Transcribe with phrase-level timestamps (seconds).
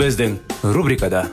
[0.00, 0.38] Біздің
[0.72, 1.26] рубрикада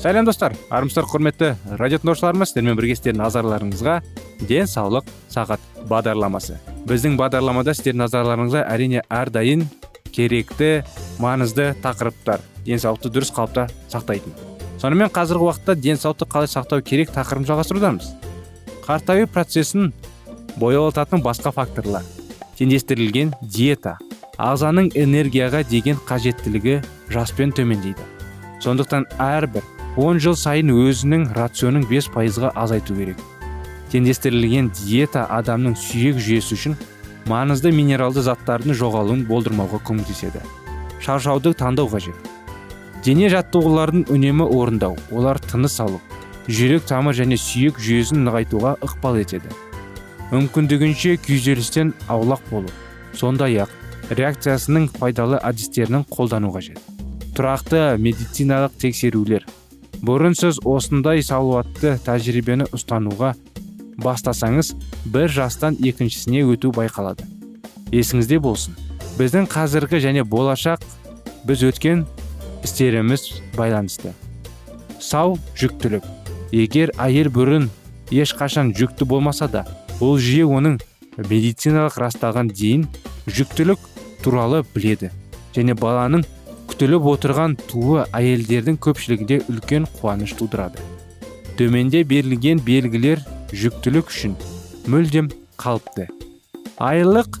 [0.00, 3.98] сәлем достар армысыздар құрметті радио тыңдаушыларымыз сіздермен бірге сіздердің назарларыңызға
[4.48, 6.56] денсаулық сағат бағдарламасы
[6.88, 9.66] біздің бағдарламада сіздердің назарларыңызға әрине әрдайым
[10.16, 10.86] керекті
[11.20, 14.40] маңызды тақырыптар денсаулықты дұрыс қалыпта сақтайтын
[14.80, 18.14] сонымен қазіргі уақытта денсаулықты қалай сақтау керек тақырыбын жалғастырудамыз
[18.86, 19.92] қартаю процесін
[20.58, 22.04] боялататын басқа факторлар.
[22.58, 23.96] Теңдестірілген диета
[24.40, 26.80] ағзаның энергияға деген қажеттілігі
[27.12, 28.06] жаспен төмендейді.
[28.60, 29.64] Сондықтан әрбір
[29.96, 33.20] 10 жыл сайын өзінің рационың 5 пайызға азайту керек.
[33.92, 36.76] Теңдестірілген диета адамның сүйек жүйесі үшін
[37.30, 40.44] маңызды минералды заттардың жоғалуын болдырмауға көмектеседі.
[41.00, 42.16] Шаршауды таңдау қажет.
[43.04, 46.00] Дене жаттығуларын үнемі орындау олар тыныс алу
[46.48, 49.48] жүрек тамыр және сүйек жүйесін нығайтуға ықпал етеді.
[50.30, 52.70] Мүмкіндігінше күйзелістен аулақ болу.
[53.16, 53.72] Сондай ақ
[54.14, 56.78] реакциясының пайдалы әдістерін қолдану қажет.
[57.34, 59.46] Тұрақты медициналық тексерулер.
[60.06, 63.34] Бұрын сіз осындай салауатты тәжірибені ұстануға
[64.00, 64.72] бастасаңыз
[65.12, 67.26] бір жастан екіншісіне өту байқалады.
[67.90, 68.78] Есіңізде болсын.
[69.18, 70.86] Біздің қазіргі және болашақ
[71.44, 72.06] біз өткен
[72.64, 73.26] істеріміз
[73.58, 74.14] байланысты.
[75.00, 76.06] Сау жүктілік.
[76.54, 77.68] Егер әйел бұрын
[78.10, 79.66] ешқашан жүкті болмаса да
[80.00, 80.78] бұл жүйе оның
[81.28, 82.86] медициналық расталған дейін
[83.28, 83.82] жүктілік
[84.24, 85.10] туралы біледі
[85.56, 86.24] және баланың
[86.70, 90.80] күтіліп отырған туы әйелдердің көпшілігінде үлкен қуаныш тудырады.
[91.58, 93.20] Төменде берілген белгілер
[93.52, 94.36] жүктілік үшін
[94.88, 95.28] мүлдем
[95.60, 96.08] қалыпты.
[96.80, 97.40] Айлық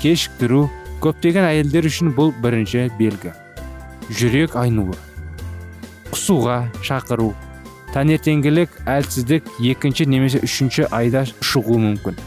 [0.00, 0.64] кешіктіру
[1.04, 3.34] көптеген әйелдер үшін бұл бірінші белгі.
[4.08, 4.96] Жүрек айнуы.
[6.12, 7.32] Құсуға шақыру.
[7.92, 12.18] Таңертеңгілік әлсіздік екінші немесе үшінші айда шығуы мүмкін.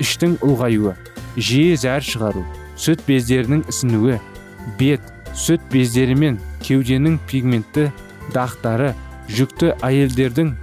[0.00, 0.94] Іштің ұлғаюы
[1.36, 2.44] жиі зәр шығару
[2.80, 4.18] сүт бездерінің ісінуі
[4.78, 5.02] бет
[5.36, 7.88] сүт бездері мен кеуденің пигментті
[8.34, 8.92] дақтары
[9.30, 10.54] жүкті әйелдердің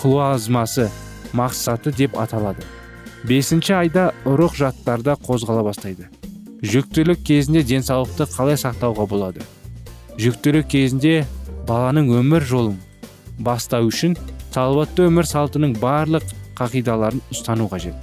[0.00, 0.88] хлуазмасы
[1.36, 2.66] мақсаты деп аталады.
[3.26, 6.08] Бесінші айда ұрық жаттарда қозғала бастайды.
[6.62, 9.46] Жүктілік кезінде денсаулықты қалай сақтауға болады?
[10.18, 11.24] Жүктілік кезінде
[11.68, 12.78] баланың өмір жолын
[13.38, 14.16] бастау үшін
[14.54, 16.24] салауатты өмір салтының барлық
[16.58, 17.94] қағидаларын ұстану қажет.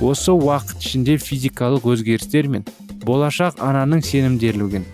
[0.00, 2.66] Осы уақыт ішінде физикалық өзгерістер мен
[3.06, 4.84] болашақ ананың сенімдерлігін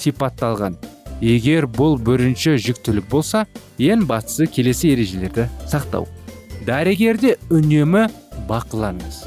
[0.00, 0.76] сипатталған.
[1.20, 3.44] Егер бұл бірінші жүктілік болса
[3.78, 6.08] ең бастысы келесі ережелерді сақтау.
[6.66, 8.06] Дәрігерді үнемі
[8.48, 9.22] бақылаңыз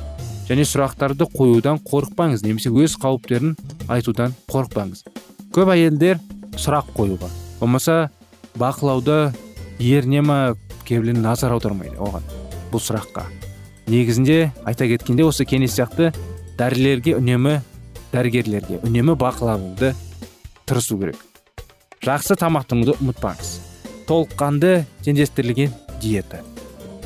[0.50, 3.56] және сұрақтарды қоюдан қорықпаңыз немесе өз қауіптерін
[3.94, 5.06] айтудан қорықпаңыз.
[5.54, 6.20] Көп әйелдер
[6.58, 7.30] сұрақ қоюға
[7.62, 8.10] болмаса
[8.60, 9.32] бақылауды
[9.84, 10.38] еріне ма
[10.88, 12.24] кейбіреулер назар аудармайды оған
[12.72, 13.26] бұл сұраққа.
[13.92, 16.14] Негізінде айта кеткенде осы кеңес сияқты
[16.60, 17.58] дәрілерге үнемі
[18.14, 19.94] дәрігерлерге үнемі бақылауды
[20.70, 21.20] тырысу керек.
[22.04, 23.52] Жақсы тамақтануды ұмытпаңыз.
[24.08, 26.42] Толыққанды теңдестірілген диета.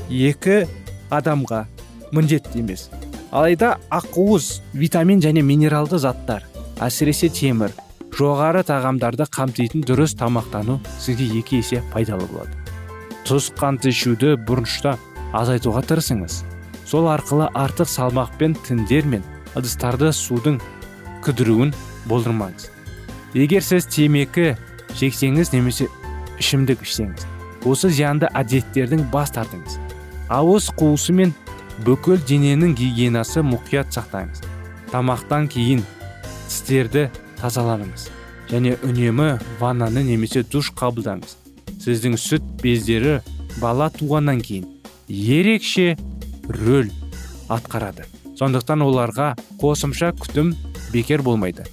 [0.09, 0.65] Екі
[1.13, 1.65] адамға
[2.11, 2.87] міндетті емес.
[3.31, 6.45] Алайда ақуыз витамин және минералды заттар
[6.81, 7.73] әсіресе темір
[8.17, 12.66] жоғары тағамдарды қамтитын дұрыс тамақтану сізге екі есе пайдалы болады.
[13.27, 14.93] Тұз қант ішуді бұрыншыда
[15.35, 16.41] азайтуға тырысыңыз.
[16.87, 19.23] Сол арқылы артық салмақпен тіндер мен
[19.59, 20.61] ыдыстарды судың
[21.25, 21.73] кідіруін
[22.07, 22.69] болдырмаңыз.
[23.35, 24.53] Егер сіз темекі
[24.95, 25.89] шексеңіз немесе
[26.39, 27.27] ішімдік ішсеңіз
[27.67, 29.75] осы зиянды әдеттердің бас тартыңыз.
[30.31, 31.33] Ауыз қуысы мен
[31.83, 34.45] бүкіл дененің гигиенасы мұқият сақтаңыз.
[34.93, 35.83] Тамақтан кейін
[36.47, 37.09] тістерді
[37.41, 38.07] тазаланыңыз
[38.47, 41.35] және үнемі ваннаны немесе душ қабылдаңыз.
[41.87, 43.21] Сіздің сүт бездері
[43.61, 44.65] бала туғаннан кейін
[45.07, 45.95] ерекше
[46.51, 46.89] рөл
[47.47, 48.03] атқарады.
[48.35, 49.29] Сондықтан оларға
[49.61, 50.51] қосымша күтім
[50.91, 51.63] бекер болмайды.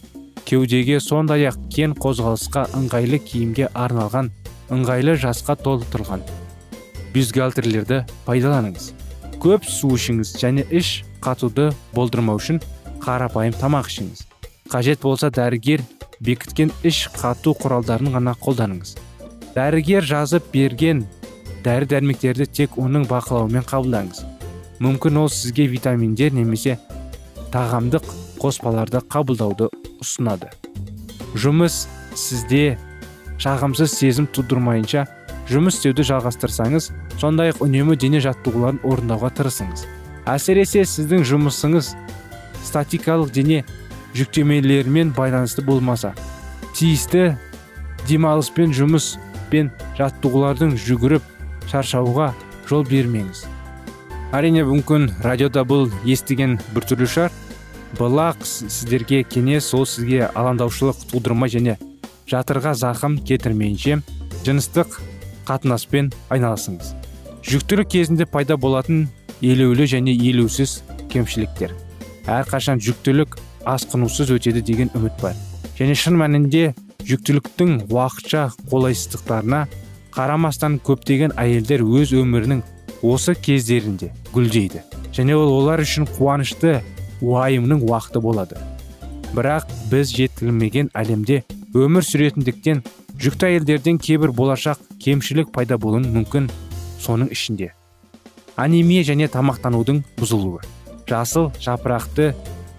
[0.47, 4.31] Кеудеге сондай ақ кен қозғалысқа ыңғайлы киімге арналған
[4.71, 6.23] ыңғайлы жасқа толтырылған
[7.15, 8.93] бюстгальтерлерді пайдаланыңыз.
[9.43, 12.61] Көп су ішіңіз және іш қатуды болдырмау үшін
[13.03, 14.23] қарапайым тамақ ішіңіз.
[14.71, 15.83] Қажет болса дәрігер
[16.21, 18.95] бекіткен іш қату құралдарын ғана қолданыңыз.
[19.55, 21.05] Дәрігер жазып берген
[21.65, 24.25] дәрі дәрмектерді тек оның бақылауымен қабылдаңыз.
[24.83, 26.77] Мүмкін ол сізге витаминдер немесе
[27.55, 28.09] тағамдық
[28.43, 29.71] қоспаларды қабылдауды
[30.03, 30.51] ұсынады.
[31.39, 31.85] Жұмыс
[32.19, 32.77] сізде
[33.43, 35.07] жағымсыз сезім тудырмайынша
[35.51, 36.91] жұмыс істеуді жалғастырсаңыз
[37.21, 39.87] сондай ақ үнемі дене жаттығуларын орындауға тырысыңыз.
[40.27, 41.95] Әсіресе сіздің жұмысыңыз
[42.65, 43.63] статикалық дене
[44.17, 46.15] жүктемелерімен байланысты болмаса
[46.75, 47.35] тиісті
[48.09, 49.15] демалыс пен жұмыс
[49.55, 49.71] пен
[50.01, 51.31] жаттығулардың жүгіріп
[51.71, 52.33] шаршауға
[52.67, 53.45] жол бермеңіз.
[54.35, 57.33] Әрине мүмкін радиода бұл естіген біртүрлі шығар.
[57.95, 61.79] Бұлақ сіздерге кеңес сол сізге алаңдаушылық тудырмай және
[62.27, 64.01] жатырға зақым кетірмейінше
[64.43, 64.99] жыныстық
[65.47, 66.95] қатынаспен айналысыңыз
[67.45, 69.07] жүктілік кезінде пайда болатын
[69.45, 70.81] елеулі және елеусіз
[71.13, 71.75] кемшіліктер.
[72.25, 73.37] Әрқашан жүктілік
[73.69, 75.37] асқынусыз өтеді деген үміт бар.
[75.77, 76.73] Және шын мәнінде
[77.09, 79.61] жүктіліктің уақытша қолайсыздықтарына
[80.15, 82.63] қарамастан көптеген әйелдер өз өмірінің
[83.05, 84.83] осы кездерінде гүлдейді.
[85.15, 86.81] Және ол олар үшін қуанышты
[87.21, 88.59] уайымның уақыты болады.
[89.35, 91.43] Бірақ біз жетілмеген әлемде
[91.75, 92.85] өмір сүретіндіктен
[93.21, 96.49] жүкті әйелдерден кейбір болашақ кемшілік пайда болуы мүмкін
[97.03, 97.73] соның ішінде.
[98.57, 100.63] Анемия және тамақтанудың бұзылуы
[101.09, 102.33] жасыл жапырақты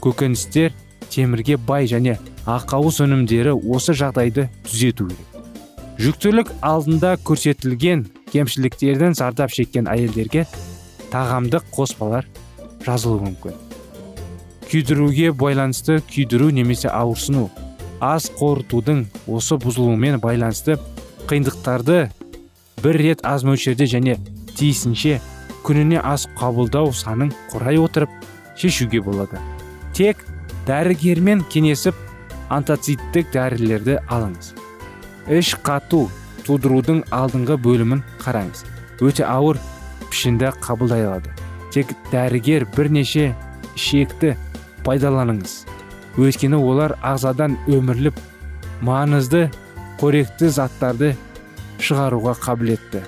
[0.04, 0.74] көкөністер
[1.12, 5.28] темірге бай және ақауыз өнімдері осы жағдайды түзету керек.
[6.02, 10.44] Жүктілік алдында көрсетілген кемшіліктерден зардап шеккен әйелдерге
[11.14, 12.28] тағамдық қоспалар
[12.86, 13.56] жазылуы мүмкін.
[14.66, 17.48] Күйдіруге байланысты күйдіру немесе ауырсыну
[18.04, 20.76] ас қорытудың осы бұзылуымен байланысты
[21.30, 22.00] қиындықтарды
[22.84, 24.18] бір рет аз мөлшерде және
[24.58, 25.20] тиісінше
[25.66, 28.12] күніне ас қабылдау санын құрай отырып
[28.60, 29.40] шешуге болады.
[29.94, 30.20] Тек
[30.68, 31.96] дәрігермен кеңесіп
[32.54, 34.54] антоциттік дәрілерді алыңыз.
[35.30, 36.06] Іш қату
[36.46, 38.66] тудырудың алдыңғы бөлімін қараңыз.
[39.02, 39.60] Өте ауыр
[40.10, 41.34] пішінді қабылдай алады
[41.76, 43.34] тек дәрігер бірнеше
[43.76, 44.36] ішекті
[44.86, 45.66] пайдаланыңыз.
[46.16, 48.16] Өйткені олар ағзадан өмірлік
[48.86, 49.50] маңызды
[50.00, 51.12] қоректі заттарды
[51.84, 53.02] шығаруға қабілетті.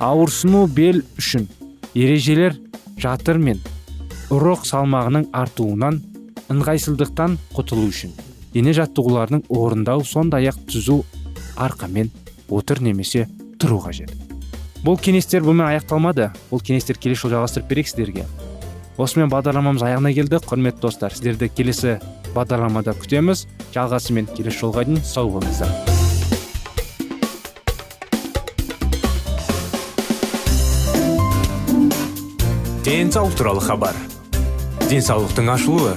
[0.00, 1.44] Ауырсыну бел үшін
[1.92, 2.56] ережелер
[3.00, 3.60] жатыр мен
[4.32, 6.00] ұрық салмағының артуынан
[6.52, 8.12] ыңғайсыздықтан құтылу үшін.
[8.54, 11.02] Дене жаттығуларының орындау сондай ақ түзу
[11.60, 12.12] арқамен
[12.48, 13.26] отыр немесе
[13.58, 14.12] тұру қажет.
[14.86, 16.30] Бұл кеңестер бұнымен аяқталмады.
[16.52, 18.26] Бұл кеңестер келесі жолы жалғастырып берейік сіздерге.
[18.96, 20.38] Осымен бағдарламамыз аяғына келді.
[20.46, 21.98] Құрметті достар сіздерді келесі
[22.36, 23.46] бағдарламада күтеміз.
[23.74, 25.74] Жалғасымен келесі жолға дейін сау болыңыздар.
[32.86, 33.96] Денсаулық туралы хабар.
[34.86, 35.96] Денсаулықтың ашылуы.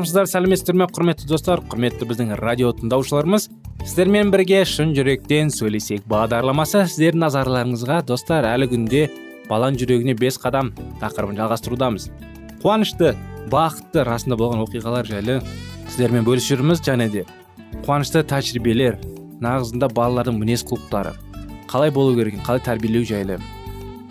[0.00, 3.50] Армысыздар сәлеметсіздер ме құрметті достар құрметті біздің радио тыңдаушыларымыз.
[3.84, 6.06] Сіздермен бірге шын жүректен сөйлесейік.
[6.08, 7.98] Бағдарламасы сіздердің назарларыңызға.
[8.08, 9.02] Достар әлі күнде
[9.50, 12.08] баланың жүрегіне бес қадам тақырыбын жалғастырудамыз.
[12.64, 13.12] Қуанышты
[13.52, 15.42] бақытты расында болған оқиғалар жайлы
[15.90, 17.26] сіздермен бөлісіп жүрміз және де
[17.84, 18.96] қуанышты тәжірибелер
[19.44, 21.12] нағызында балалардың мінез құлықтары
[21.68, 23.40] қалай болу керек қалай тәрбиелеу жайлы.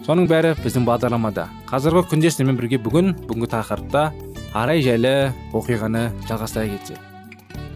[0.06, 1.50] Соның бәрі біздің бағдарламада.
[1.70, 4.10] Қазіргі күнде сіздермен бірге бүгін бүгінгі тақырыпта
[4.54, 6.98] арай жайлы оқиғаны жалғастыра кетсек.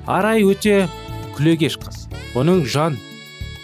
[0.06, 0.88] Арай өте
[1.38, 2.08] күлегеш қыз.
[2.38, 2.98] Оның жан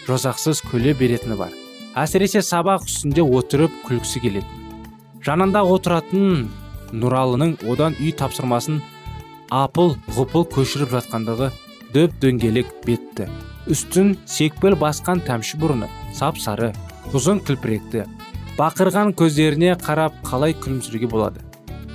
[0.07, 1.53] жосақсыз күле беретіні бар.
[1.97, 4.67] Әсіресе сабақ үстінде отырып күлкісі келетін.
[5.25, 6.47] Жанында отыратын
[6.93, 8.79] нұралының одан үй тапсырмасын
[9.49, 11.49] апыл ғұпыл көшіріп жатқандығы
[11.93, 13.27] дөп дөңгелек бетті.
[13.69, 16.71] Үстін секпіл басқан тәмші бұрыны сап сары
[17.13, 18.05] ұзын кілпіректі
[18.57, 21.48] бақырған көздеріне қарап қалай күлімсіреуге болады?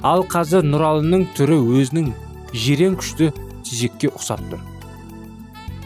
[0.04, 2.10] Ал қазір нұралының түрі өзінің
[2.52, 3.30] жирен күшті
[3.64, 4.60] тезекке ұқсап тұр.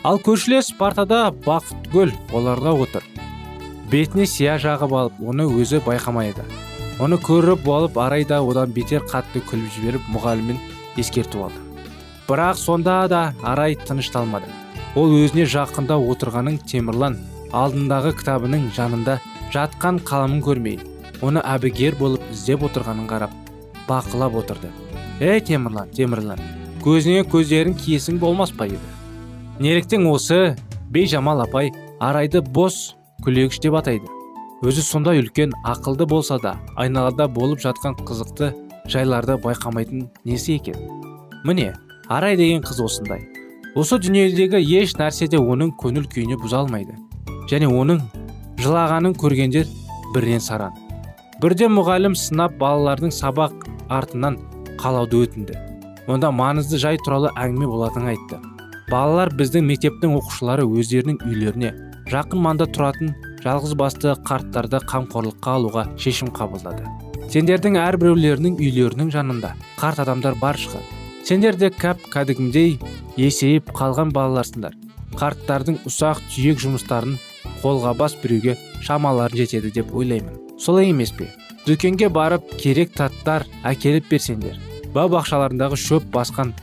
[0.02, 3.06] Ал көршілес партада бақытгүл оларға отыр.
[3.92, 6.42] Бетіне сия жағып алып оны өзі байқамайды.
[6.98, 10.58] Оны көріп алып арайда одан бетер қатты күліп жіберіп мұғалімін
[10.98, 11.62] ескертіп алды.
[12.26, 14.50] Бірақ сонда да арай тынышталмады.
[14.98, 17.20] Ол өзіне жақында отырғанын темірлан
[17.54, 19.20] алдындағы кітабының жанында
[19.54, 20.80] жатқан қаламын көрмей
[21.22, 23.47] оны әбігер болып іздеп отырғанын қарап
[23.88, 24.70] бақылап отырды.
[25.20, 26.40] Ей темірлан темірлан
[26.84, 28.66] көзіңе көздерін киесің болмас па?
[28.66, 28.78] еді
[29.58, 30.56] неліктен осы
[30.90, 34.06] бейжамал апай арайды бос күлегіш деп атайды.
[34.62, 38.52] Өзі сондай үлкен ақылды болса да айналада болып жатқан қызықты
[38.90, 40.78] жайларды байқамайтын несі екен?
[41.44, 41.74] Міне
[42.08, 43.26] арай деген қыз осындай.
[43.74, 46.94] Осы дүниедегі еш нәрсе де оның көңіл күйіне бұза алмайды.
[47.50, 48.00] Және оның
[48.62, 49.66] жылағанын көргендер
[50.14, 50.74] бірінен саран.
[51.42, 54.38] Бірде мұғалім сынап балалардың сабақ артынан
[54.80, 55.58] қалауды өтінді.
[56.08, 58.38] Онда маңызды жай туралы әңгіме болатынын айтты.
[58.88, 61.74] Балалар біздің мектептің оқушылары өздерінің үйлеріне
[62.08, 63.10] жақын маңда тұратын
[63.44, 66.86] жалғыз басты қарттарды қамқорлыққа алуға шешім қабылдады.
[67.28, 70.86] Сендердің әрбіреулерінің үйлерінің жанында қарт адамдар бар шығар.
[71.28, 72.78] Сендер де кәп кәдімгідей
[73.20, 74.72] есейіп қалған балаларсыңдар.
[75.18, 77.18] Қарттардың ұсақ түйек жұмыстарын
[77.60, 80.40] қолға бас біреуге шамаларын жетеді деп ойлаймын.
[80.58, 81.28] Солай емес пе?
[81.68, 84.56] Дүкенге барып керек таттар әкеліп берсеңдер
[84.94, 86.54] бау бақшаларындағы шөп басқан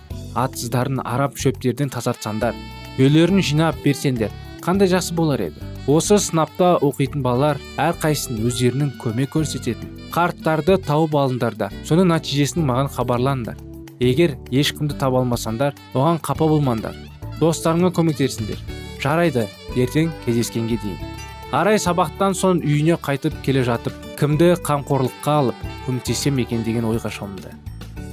[0.45, 2.57] атсыздарын арап шөптерден тазартсаңдар
[2.97, 4.33] үйлерін жинап берсеңдер
[4.65, 5.61] қандай жақсы болар еді.
[5.85, 12.89] Осы сынапта оқитын балалар әрқайсысын өздерінің көмек көрсететін қарттарды тауып алыңдар да соның нәтижесін маған
[12.95, 13.59] хабарлаңдар.
[14.01, 16.97] Егер ешкімді таба алмасаңдар оған қапа болмаңдар.
[17.37, 18.63] Достарыңа көмектесіңдер.
[19.03, 19.45] Жарайды
[19.77, 21.14] ертең кездескенге дейін.
[21.55, 27.53] Арай сабақтан соң үйіне қайтып келе жатып кімді қамқорлыққа алып көмектесем екен деген ойға шомды.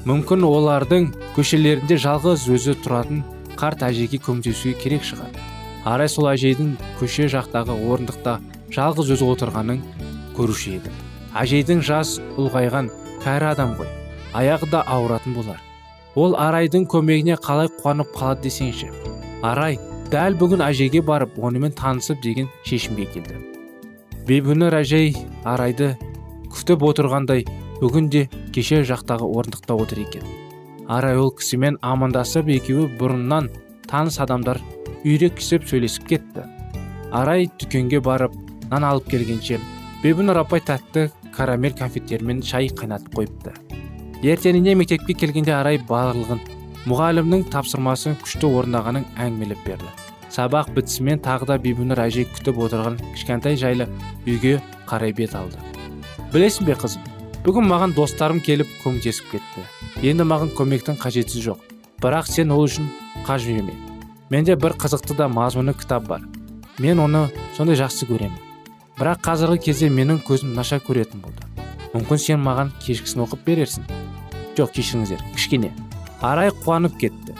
[0.06, 3.24] Мүмкін олардың көшелерінде жалғыз өзі тұратын
[3.58, 5.34] қарт әжеге көмектесуге керек шығар.
[5.82, 8.38] Арай сол әжейдің көше жақтағы орындықта
[8.76, 9.82] жалғыз өзі отырғанын
[10.38, 10.94] көруші еді.
[11.34, 12.92] Әжейдің жас ұлғайған
[13.24, 13.90] кәрі адам ғой
[14.38, 15.58] аяғы да ауыратын болар.
[16.14, 18.92] Ол арайдың көмегіне қалай қуанып қалады десеңші
[19.42, 19.80] арай
[20.12, 23.38] дәл бүгін әжеге барып онымен танысып деген шешімге келді.
[24.28, 25.14] Бибінұр әжей
[25.48, 25.94] арайды
[26.52, 27.46] күтіп отырғандай
[27.80, 30.26] бүгін де кеше жақтағы орындықта отыр екен.
[30.86, 33.48] Арай ол кісімен амандасып екеуі бұрыннан
[33.88, 34.60] таныс адамдар
[35.02, 36.44] үйрекісіп сөйлесіп кетті.
[37.10, 38.36] Арай дүкенге барып
[38.70, 39.58] нан алып келгенше
[40.04, 43.52] бибінұр апай тәтті карамель конфеттермен шай қайнатып қойыпты
[44.22, 46.40] ертеңіне мектепке келгенде арай барлығын
[46.88, 49.90] мұғалімнің тапсырмасын күшті орындағанын әңгімелеп берді.
[50.32, 53.88] Сабақ бітісімен тағы да бибінұр әжей күтіп отырған кішкентай жайлы
[54.24, 55.60] үйге қарай бет алды.
[56.32, 57.04] Білесің бе қызым
[57.44, 59.66] бүгін маған достарым келіп көмектесіп кетті.
[60.00, 61.60] Енді маған көмектің қажеті жоқ.
[62.00, 62.88] Бірақ сен ол үшін
[63.26, 63.74] қажыреме
[64.32, 66.24] менде бір қызықты да мазмұны кітап бар.
[66.78, 68.38] Мен оны сондай жақсы көремін.
[68.96, 71.44] Бірақ қазіргі кезде менің көзім нашар көретін болды.
[71.92, 73.84] Мүмкін сен маған кешкісін оқып берерсің.
[74.56, 75.74] Жоқ кешіріңіздер кішкене.
[76.24, 77.36] Арай қуанып кетті.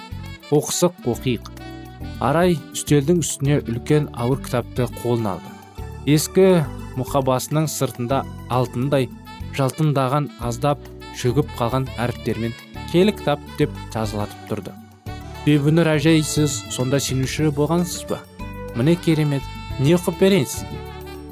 [0.52, 1.61] Оқысық оқиық.
[2.20, 5.52] Арай үстелдің үстіне үлкен ауыр кітапты қолына алды.
[6.06, 6.64] Ескі
[6.98, 9.08] мұқабасының сыртында алтындай
[9.56, 10.82] жалтындаған аздап
[11.18, 12.54] шөгіп қалған әріптермен
[12.92, 14.74] келі кітап деп жазылатып тұрды.
[15.46, 18.20] Бибінұр әжей сіз сонда сенуші болғансыз ба?
[18.76, 19.42] Міне керемет
[19.80, 20.78] не оқып берейін сізге?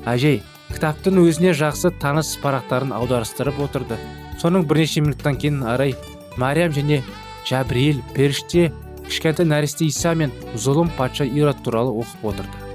[0.08, 0.40] Әжей
[0.72, 3.98] кітаптың өзіне жақсы таныс парақтарын аударыстырып отырды.
[4.40, 5.94] Соның бірнеше минуттан кейін арай
[6.40, 7.02] мариям және
[7.48, 8.70] жабриил періште
[9.10, 12.70] кішкентай нәресте иса мен зұлым патша ирод туралы оқып отырды.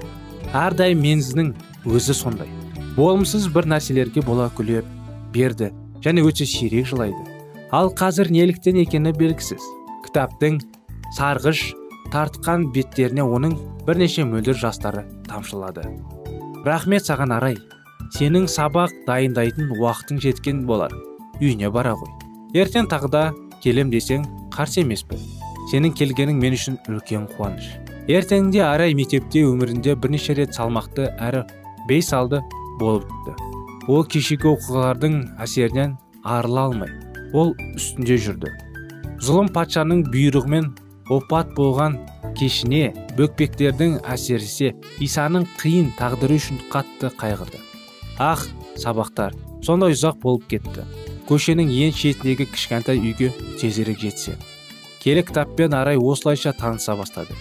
[0.52, 1.52] Әрдайым мензінің
[1.88, 2.48] өзі сондай.
[2.96, 4.82] Болымсыз бір нәрселерге бола күле
[5.34, 5.72] берді
[6.04, 7.18] және өте сирек жылайды.
[7.72, 9.64] Ал қазір неліктен екені белгісіз.
[10.06, 10.60] Кітаптың
[11.16, 11.72] сарғыш
[12.12, 13.56] тартқан беттеріне оның
[13.88, 15.88] бірнеше мөлдір жастары тамшылады.
[16.66, 17.58] Рахмет саған арай.
[18.16, 20.94] Сенің сабақ дайындайтын уақытың жеткен болар.
[21.40, 22.12] Үйіне бара ғой.
[22.54, 23.24] Ертең тағы да
[23.64, 24.24] келем десең
[24.54, 25.35] қарсы емеспін.
[25.70, 27.72] Сенің келгенің мен үшін үлкен қуаныш.
[28.06, 31.42] Ертеңінде арай мектепте өмірінде бірнеше рет салмақты әрі
[31.88, 32.42] бейсалды
[32.78, 33.34] болып өтті.
[33.90, 36.92] Ол кешегі оқиғалардың әсерінен арыла алмай
[37.34, 38.52] ол үстінде жүрді.
[39.22, 40.70] Зұлым патшаның бұйрығымен
[41.12, 41.98] опат болған
[42.38, 47.62] кешіне бөкпектердің әсерісе исаның қиын тағдыры үшін қатты қайғырды.
[48.18, 48.46] Ах
[48.78, 50.84] сабақтар сондай ұзақ болып кетті.
[51.26, 54.36] Көшенің ең шетіндегі кішкентай үйге тезірек жетсе.
[55.02, 57.36] Келі кітаппен арай осылайша таныса бастады.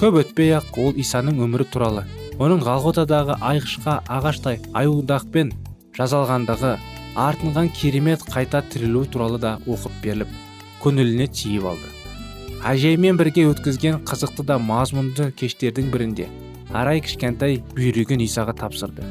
[0.00, 2.04] Көп өтпей ақ ол исаның өмірі туралы
[2.42, 5.52] оның ғалғотадағы айғышқа ағаштай аюдақпен
[5.98, 6.76] жазалғандығы
[7.22, 10.30] артынған керемет қайта тірілу туралы да оқып беріліп
[10.82, 11.90] көңіліне тиіп алды.
[12.66, 16.28] Әжеймен бірге өткізген қызықты да мазмұнды кештердің бірінде
[16.72, 19.04] арай кішкентай бүйрегін исаға тапсырды.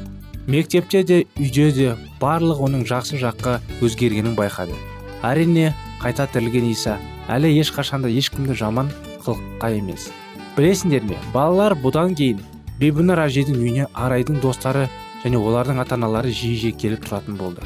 [0.46, 4.74] Мектепте де үйде де барлық оның жақсы жаққа өзгергенін байқады.
[5.22, 5.70] Әрине
[6.02, 6.96] қайта тірілген иса
[7.30, 8.90] әлі ешқашанда ешкімді жаман
[9.22, 10.08] қылыққа емес.
[10.56, 12.40] Білесіңдер ме балалар бұдан кейін
[12.80, 14.88] бибінұр әжейдің үйіне арайдың достары
[15.22, 17.62] және олардың ата аналары жиі жиі келіп тұратын болды.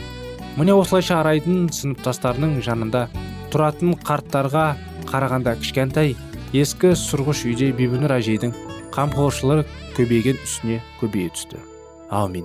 [0.58, 3.06] Міне осылайша арайдың сыныптастарының жанында
[3.54, 4.66] тұратын қарттарға
[5.08, 6.12] қарағанда кішкентай
[6.52, 8.52] ескі сұрғыш үйде бибінұр әжейдің
[8.96, 9.64] қамқоршылығы
[9.96, 11.62] көбейген үстіне көбейе түсті.
[12.10, 12.44] Аумин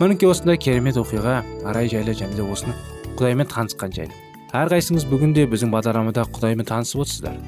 [0.00, 2.74] мінекей осындай керемет оқиға арай жайлы және де осыны
[3.14, 4.23] құдаймен танысқан жайлы
[4.54, 7.38] әрқайсыңыз бүгін де біздің бағдарламада құдаймен танысып отырсыздар.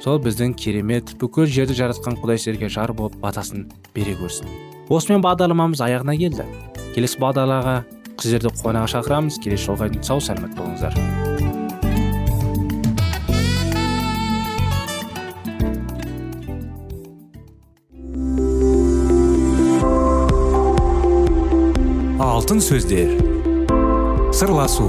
[0.00, 4.48] Сол біздің керемет бүкіл жерді жаратқан құдай сіздерге жар болып батасын бере көрсін.
[4.88, 6.46] Осымен бағдарламамыз аяғына келді.
[6.94, 7.84] Келесі бағдарламаға
[8.16, 9.36] сіздерді қуана шақырамыз.
[9.44, 10.96] Келесі жолға дейін сау сәлемет болыңыздар.
[22.24, 23.12] Алтын сөздер.
[24.32, 24.88] Сырласу.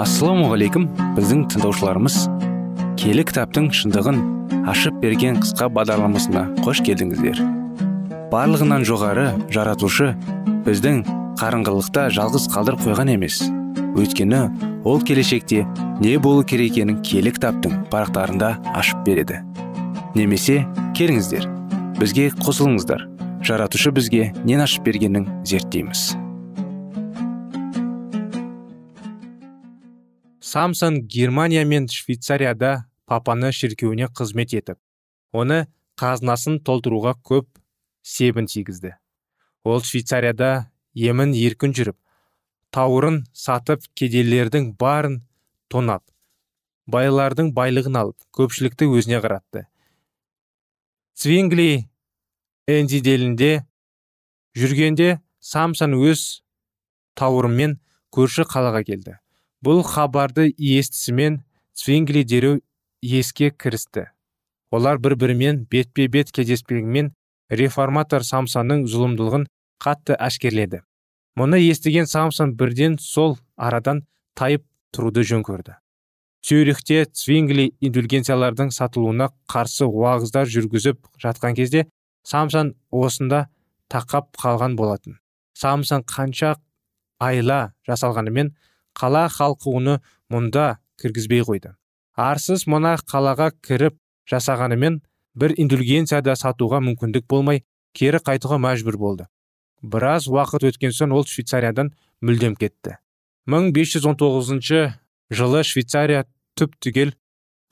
[0.00, 0.86] Ассалаумағалейкум
[1.16, 2.16] біздің тыңдаушыларымыз.
[3.00, 4.20] Келі кітаптың шындығын
[4.70, 7.42] ашып берген қысқа бағдарламасына қош келдіңіздер.
[8.32, 10.14] Барлығынан жоғары жаратушы
[10.64, 11.02] біздің
[11.40, 13.42] қарыңғылықта жалғыз қалдыр қойған емес.
[13.98, 14.42] Өйткені
[14.88, 15.66] ол келешекте
[16.00, 19.42] не болу керек екенін киелі кітаптың парақтарында ашып береді.
[20.14, 20.62] Немесе
[20.96, 21.48] келіңіздер
[22.00, 23.04] бізге қосылыңыздар.
[23.44, 26.19] Жаратушы бізге нен ашып бергенін зерттейміз.
[30.50, 32.70] Самсон германия мен швейцарияда
[33.06, 34.78] папаны шіркеуіне қызмет етіп
[35.30, 35.58] оны
[36.00, 37.46] қазынасын толтыруға көп
[38.02, 38.96] себін тигізді.
[39.62, 41.98] Ол швейцарияда емін еркін жүріп
[42.74, 45.20] тауырын сатып кедейлердің барын
[45.70, 46.02] тонап
[46.90, 49.68] байлардың байлығын алып көпшілікті өзіне қаратты.
[51.14, 51.86] Цвингли
[52.66, 53.52] энзиделінде
[54.58, 56.42] жүргенде самсон өз
[57.14, 57.78] тауырымен
[58.10, 59.20] көрші қалаға келді.
[59.64, 61.42] Бұл хабарды естісімен
[61.76, 62.60] цвингли дереу
[63.02, 64.06] еске кірісті.
[64.70, 67.12] Олар бір бірімен бетпе бет кездеспегенмен
[67.50, 69.46] реформатор самсонның зұлымдылығын
[69.82, 70.80] қатты әшкерледі.
[71.36, 74.04] Мұны естіген самсон бірден сол арадан
[74.38, 75.76] тайып тұруды жөн көрді.
[76.40, 81.84] Цюрихте цвингли индульгенциялардың сатылуына қарсы уағыздар жүргізіп жатқан кезде
[82.24, 83.48] самсон осында
[83.92, 85.18] тақап қалған болатын.
[85.52, 86.54] Самсон қанша
[87.20, 88.54] айла жасалғанымен
[89.00, 89.98] қала халқы оны
[90.32, 91.74] мұнда кіргізбей қойды.
[92.14, 93.96] Арсыз мына қалаға кіріп
[94.28, 95.00] жасағанымен
[95.34, 97.64] бір индульгенцияда сатуға мүмкіндік болмай
[97.96, 99.26] кері қайтуға мәжбүр болды.
[99.82, 102.98] Біраз уақыт өткен соң ол швейцариядан мүлдем кетті.
[103.48, 104.92] 1519
[105.32, 106.26] жылы швейцария
[106.58, 107.14] түп түгел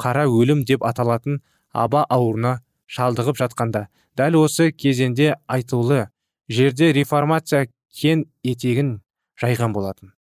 [0.00, 6.06] қара өлім деп аталатын аба ауруына шалдығып жатқанда дәл осы кезеңде айтулы
[6.48, 9.00] жерде реформация кен етегін
[9.42, 10.14] жайған болатын.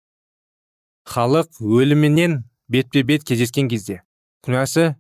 [1.06, 4.02] Халық өлімінен бетпе бет кездескен кезде
[4.46, 4.96] күнәсі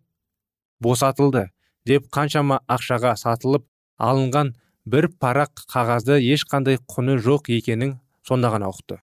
[0.81, 1.47] босатылды
[1.89, 3.65] деп қаншама ақшаға сатылып
[4.01, 4.53] алынған
[4.85, 8.99] бір парақ қағазды ешқандай құны жоқ екенін сонда ғана ұқты.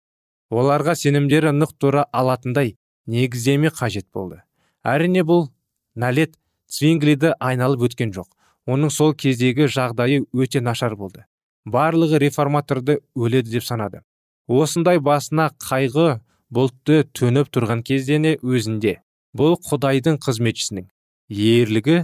[0.52, 4.42] Оларға сенімдері нық тұра алатындай негіздеме қажет болды.
[4.84, 5.48] Әрине бұл
[5.96, 6.36] нәлет
[6.70, 8.28] цвинглиді айналып өткен жоқ.
[8.66, 11.24] Оның сол кездегі жағдайы өте нашар болды.
[11.66, 14.02] Барлығы реформаторды өледі деп санады.
[14.46, 16.20] Осындай басына қайғы
[16.52, 18.98] бұлтты төніп тұрған кездене өзінде.
[19.32, 20.88] Бұл құдайдың қызметшісінің.
[21.32, 22.02] Ерлігі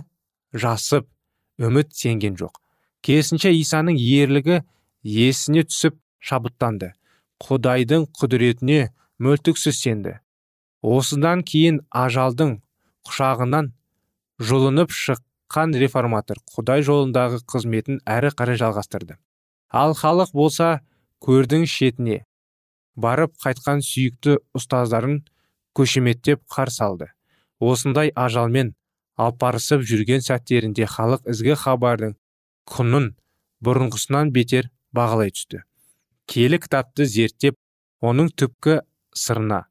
[0.57, 1.09] жасып
[1.61, 2.55] үміт сенген жоқ.
[3.05, 4.63] Керісінше исаның ерлігі
[5.05, 6.95] есіне түсіп шабыттанды.
[7.45, 8.89] Құдайдың құдіретіне
[9.23, 10.17] мөлтіксіз сенді.
[10.83, 12.59] Осыдан кейін ажалдың
[13.07, 13.73] құшағынан
[14.39, 19.19] жұлынып шыққан реформатор құдай жолындағы қызметін әрі қарай жалғастырды.
[19.69, 20.81] Ал халық болса
[21.25, 22.25] көрдің шетіне.
[22.99, 25.23] Барып қайтқан сүйікті ұстаздарын
[25.79, 27.09] көшеметтеп қарсы алды.
[27.63, 28.75] Осындай ажалмен
[29.19, 32.15] алпарысып жүрген сәттерінде халық ізгі хабардың
[32.75, 33.09] құнын
[33.65, 35.63] бұрынғысынан бетер бағалай түсті.
[36.29, 37.57] Келі кітапты зерттеп
[38.05, 38.81] оның түпкі
[39.15, 39.65] сырына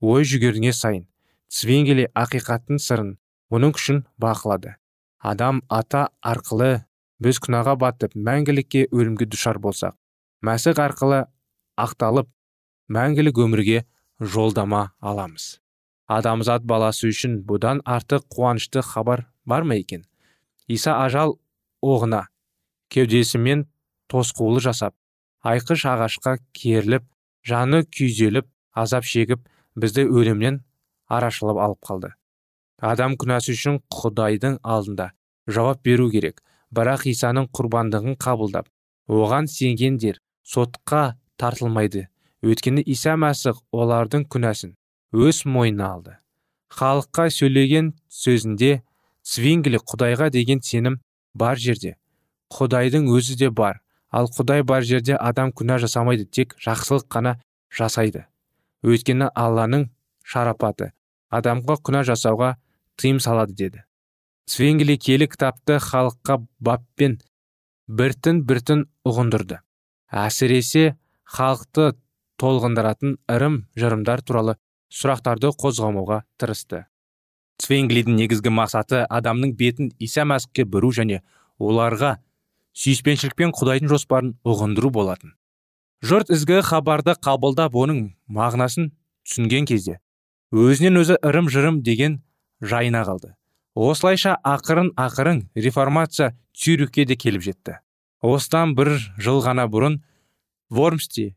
[0.00, 1.06] ой жүгеріне сайын
[1.52, 3.16] цвингели ақиқаттың сырын
[3.52, 4.76] оның күшін бақылады.
[5.20, 6.86] Адам ата арқылы
[7.22, 9.96] біз күнәға батып мәңгілікке өлімге душар болсақ
[10.44, 11.24] мәсіх арқылы
[11.80, 12.28] ақталып
[12.88, 13.84] мәңгілік өмірге
[14.20, 15.60] жолдама аламыз.
[16.06, 20.04] Адамзат баласы үшін бұдан артық қуанышты хабар бар ма екен?
[20.68, 21.38] Иса ажал
[21.82, 22.26] оғына
[22.90, 23.66] кеудесімен
[24.10, 24.94] тосқулы жасап
[25.42, 27.04] айқыш ағашқа керіліп
[27.46, 29.42] жаны күйзеліп азап шегіп
[29.76, 30.62] бізді өлімнен
[31.06, 32.10] арашылап алып қалды.
[32.82, 35.12] Адам күнәсі үшін құдайдың алдында
[35.48, 36.42] жауап беру керек.
[36.74, 38.66] Бірақ исаның құрбандығын қабылдап
[39.06, 42.08] оған сенгендер сотқа тартылмайды.
[42.46, 44.76] Өйткені иса мәсіх олардың күнәсін
[45.12, 46.14] өз мойнына алды.
[46.76, 48.82] Халыққа сөйлеген сөзінде
[49.26, 51.00] цвингли құдайға деген сенім
[51.34, 51.96] бар жерде.
[52.54, 53.82] Құдайдың өзі де бар.
[54.10, 57.36] Ал құдай бар жерде адам күнә жасамайды тек жақсылық қана
[57.74, 58.26] жасайды
[58.86, 59.88] өйткені алланың
[60.22, 60.92] шарапаты
[61.34, 62.54] адамға күнә жасауға
[63.00, 63.82] тыйым салады деді.
[64.46, 67.18] Свенгли келі кітапты халыққа баппен
[67.88, 69.58] біртін біртін ұғындырды.
[70.06, 71.96] Әсіресе халықты
[72.40, 74.56] толғындыратын ырым жырымдар туралы
[74.92, 76.84] сұрақтарды қозғамауға тырысты.
[77.62, 81.22] Цвенглидің негізгі мақсаты адамның бетін иса мәсіхке бұру және
[81.58, 82.16] оларға
[82.76, 85.32] сүйіспеншілікпен құдайдың жоспарын ұғындыру болатын.
[86.04, 88.90] Жұрт ізгі хабарды қабылдап оның мағынасын
[89.24, 89.96] түсінген кезде
[90.52, 92.20] өзінен өзі ырым жырым деген
[92.60, 93.32] жайына қалды.
[93.74, 97.78] Осылайша ақырын ақырын реформация цюрихке де келіп жетті.
[98.20, 99.98] Осыдан бір жыл ғана бұрын
[100.70, 101.34] вормсти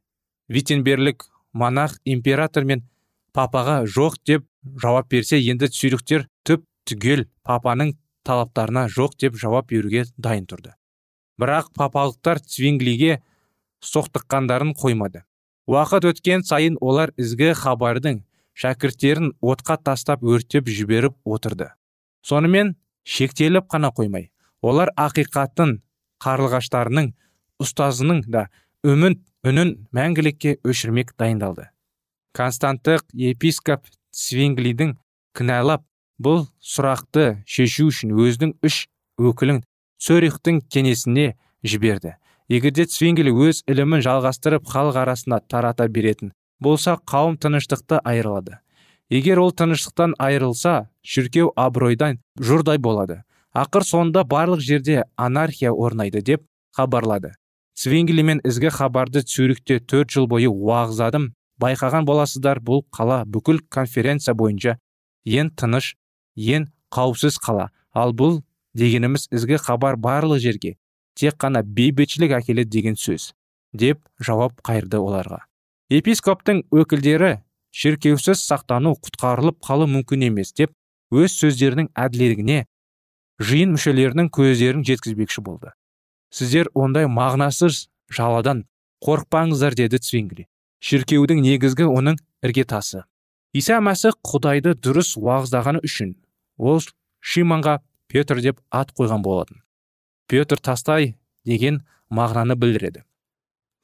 [0.50, 2.84] виттенберлік монах император мен
[3.34, 4.46] папаға жоқ деп
[4.82, 7.96] жауап берсе енді цюрихтер түп түгел папаның
[8.28, 10.74] талаптарына жоқ деп жауап беруге дайын тұрды.
[11.40, 13.22] Бірақ папалықтар цвинглиге
[13.86, 15.24] соқтыққандарын қоймады.
[15.70, 18.24] Уақыт өткен сайын олар ізгі хабардың
[18.60, 21.70] шәкірттерін отқа тастап өртеп жіберіп отырды.
[22.26, 24.32] Сонымен шектеліп қана қоймай
[24.62, 25.78] олар ақиқаттың
[26.20, 27.14] қарлығаштарының
[27.64, 28.50] ұстазының да
[28.86, 31.68] үмін үнін мәңгілікке өшірмек дайындалды.
[32.36, 34.94] Константтық епископ свинглидің
[35.36, 35.84] кінәлап
[36.20, 38.86] бұл сұрақты шешу үшін өзінің үш
[39.20, 39.62] өкілін
[40.00, 42.16] цорихтың кеңесіне жіберді.
[42.50, 48.60] Егерде цвингель өз ілімін жалғастырып халық арасына тарата беретін болса қауым тыныштықты айырылады.
[49.10, 53.24] Егер ол тыныштықтан айырылса шіркеу абыройдан жұрдай болады.
[53.54, 57.34] Ақыр соңында барлық жерде анархия орнайды деп хабарлады.
[57.80, 61.30] Цвингли мен ізгі хабарды цюрихте төрт жыл бойы уағыздадым
[61.64, 64.76] байқаған боласыздар бұл қала бүкіл конференция бойынша
[65.24, 65.94] ең тыныш
[66.36, 67.70] ең қауіпсіз қала.
[67.96, 68.42] Ал бұл
[68.76, 70.76] дегеніміз ізгі хабар барлық жерге.
[71.16, 73.32] Тек қана бейбітшілік әкеледі деген сөз
[73.72, 75.46] деп жауап қайырды оларға.
[75.90, 77.40] Епископтың өкілдері
[77.72, 80.76] шіркеусіз сақтану құтқарылып қалу мүмкін емес деп
[81.16, 82.64] өз сөздерінің әділдігіне
[83.40, 85.72] жиын мүшелерінің көздерін жеткізбекші болды.
[86.30, 88.66] Сіздер ондай мағынасыз жаладан
[89.06, 90.48] қорықпаңыздар деді цвингли.
[90.80, 93.04] Шіркеудің негізгі оның іргетасы.
[93.54, 96.14] Иса мәсіх құдайды дұрыс уағыздағаны үшін
[96.58, 96.82] ол
[97.20, 99.64] шиманға петр деп ат қойған болатын.
[100.28, 101.16] Петр тастай
[101.46, 103.04] деген мағынаны білдіреді.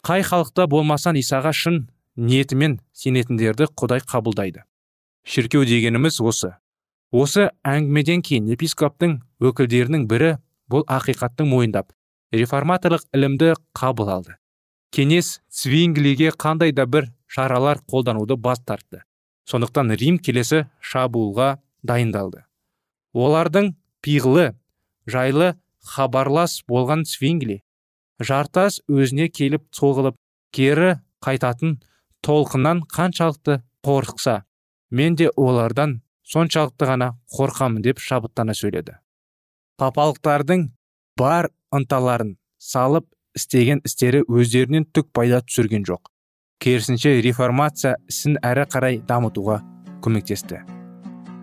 [0.05, 4.63] Қай халықта болмасан исаға шын ниетімен сенетіндерді құдай қабылдайды.
[5.25, 6.53] Шіркеу дегеніміз осы.
[7.12, 10.36] Осы әңгімеден кейін епископтың өкілдерінің бірі
[10.69, 11.93] бұл ақиқаттың мойындап
[12.33, 14.38] реформаторлық ілімді қабыл алды.
[14.95, 19.03] Кеңес цвинглиге қандай да бір шаралар қолдануды бас тартты.
[19.45, 22.45] Сондықтан рим келесі шабуылға дайындалды.
[23.13, 24.53] Олардың пиғылы
[25.05, 25.53] жайлы
[25.85, 27.61] хабарлас болған цвингли
[28.19, 30.17] жартас өзіне келіп соғылып
[30.55, 31.77] кері қайтатын
[32.25, 34.41] толқыннан қаншалықты қорықса
[34.89, 38.97] мен де олардан соншалықты ғана қорқамын деп шабыттана сөйледі.
[39.77, 40.69] Папалықтардың
[41.17, 46.12] бар ынталарын салып істеген істері өздерінен түк пайда түсірген жоқ.
[46.60, 49.60] Керісінше реформация ісін әрі қарай дамытуға
[50.04, 50.62] көмектесті.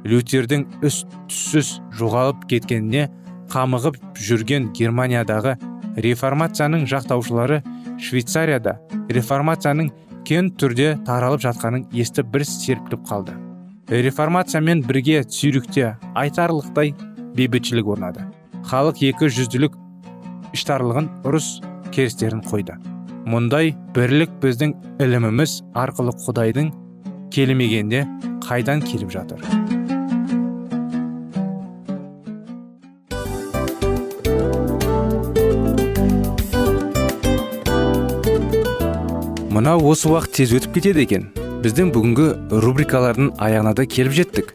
[0.08, 3.06] Лютердің үс түссіз жоғалып кеткеніне
[3.52, 5.54] қамығып жүрген германиядағы
[6.00, 7.60] реформацияның жақтаушылары
[8.02, 8.78] швейцарияда
[9.12, 9.92] реформацияның
[10.26, 13.36] кен түрде таралып жатқанын естіп бір серпіліп қалды.
[13.88, 16.94] Реформациямен бірге цюрихте айтарлықтай
[17.36, 18.24] бейбітшілік орнады.
[18.68, 19.76] Халық екі жүзділік
[20.56, 21.58] іштарлығын ұрыс
[21.94, 22.78] керістерін қойды.
[23.28, 26.72] Мұндай бірлік біздің іліміміз арқылы құдайдың
[27.32, 28.06] келмегенде
[28.44, 29.44] қайдан келіп жатыр?
[39.52, 41.28] Мынау осы уақыт тез өтіп кетеді екен.
[41.62, 42.26] Біздің бүгінгі
[42.64, 44.54] рубрикалардың аяғына да келіп жеттік.